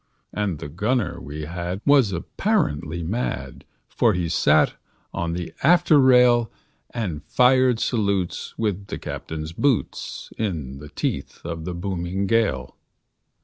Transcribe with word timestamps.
And 0.33 0.57
the 0.57 0.67
gunner 0.67 1.21
we 1.21 1.43
had 1.43 1.79
was 1.85 2.11
apparently 2.11 3.03
mad, 3.03 3.65
For 3.87 4.13
he 4.15 4.29
sat 4.29 4.73
on 5.13 5.33
the 5.33 5.53
after 5.61 5.99
rail, 5.99 6.49
And 6.89 7.23
fired 7.25 7.79
salutes 7.79 8.57
with 8.57 8.87
the 8.87 8.97
captain's 8.97 9.53
boots, 9.53 10.31
In 10.39 10.79
the 10.79 10.89
teeth 10.89 11.41
of 11.45 11.65
the 11.65 11.75
booming 11.75 12.25
gale. 12.25 12.75